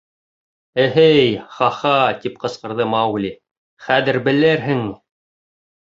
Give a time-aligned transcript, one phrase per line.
[0.83, 1.27] —Э-Һей,
[1.57, 1.93] ха-ха!—
[2.25, 3.31] тип ҡысҡырҙы Маугли,—
[3.89, 4.85] хәҙер белерһең!